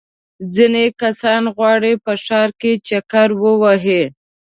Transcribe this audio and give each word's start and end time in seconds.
ځینې 0.55 0.85
کسان 1.01 1.43
غواړي 1.55 1.93
په 2.03 2.11
ښار 2.25 2.49
کې 2.61 2.71
چکر 2.87 3.29
ووهي. 3.41 4.03